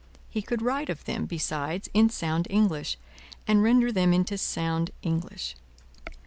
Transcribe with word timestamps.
He 0.31 0.41
could 0.41 0.63
write 0.63 0.89
of 0.89 1.05
them, 1.05 1.27
besides, 1.27 1.87
in 1.93 2.09
sound 2.09 2.47
English, 2.49 2.97
and 3.47 3.61
render 3.61 3.91
them 3.91 4.13
into 4.13 4.35
sound 4.35 4.89
English. 5.03 5.55